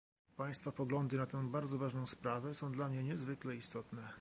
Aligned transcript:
Państwa 0.37 0.71
poglądy 0.71 1.17
na 1.17 1.25
tę 1.25 1.51
bardzo 1.51 1.77
ważną 1.77 2.05
sprawę 2.05 2.53
są 2.55 2.71
dla 2.71 2.87
mnie 2.89 3.03
niezwykle 3.03 3.55
istotne 3.55 4.01